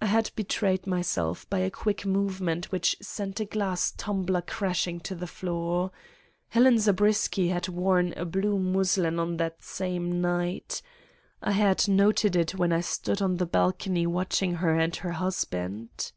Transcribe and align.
"I 0.00 0.06
had 0.06 0.30
betrayed 0.36 0.86
myself 0.86 1.50
by 1.50 1.58
a 1.58 1.68
quick 1.72 2.06
movement 2.06 2.70
which 2.70 2.96
sent 3.02 3.40
a 3.40 3.44
glass 3.44 3.90
tumbler 3.90 4.40
crashing 4.40 5.00
to 5.00 5.16
the 5.16 5.26
floor. 5.26 5.90
Helen 6.50 6.78
Zabriskie 6.78 7.48
had 7.48 7.66
worn 7.66 8.12
a 8.16 8.24
blue 8.24 8.60
muslin 8.60 9.18
on 9.18 9.36
that 9.38 9.64
same 9.64 10.20
night. 10.20 10.80
I 11.42 11.50
had 11.50 11.88
noted 11.88 12.36
it 12.36 12.54
when 12.54 12.72
I 12.72 12.82
stood 12.82 13.20
on 13.20 13.38
the 13.38 13.46
balcony 13.46 14.06
watching 14.06 14.54
her 14.54 14.76
and 14.78 14.94
her 14.94 15.10
husband. 15.14 16.12